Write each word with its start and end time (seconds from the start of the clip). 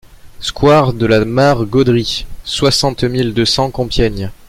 Square 0.39 0.93
de 0.93 1.05
la 1.05 1.23
Mare-Gaudry, 1.25 2.25
soixante 2.43 3.03
mille 3.03 3.35
deux 3.35 3.45
cents 3.45 3.69
Compiègne 3.69 4.31